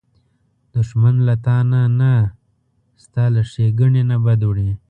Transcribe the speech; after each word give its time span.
دښمن 0.73 1.15
له 1.27 1.35
تا 1.45 1.57
نه، 1.99 2.13
ستا 3.03 3.23
له 3.33 3.41
ښېګڼې 3.51 4.03
نه 4.09 4.17
بد 4.25 4.41
وړي 4.49 4.69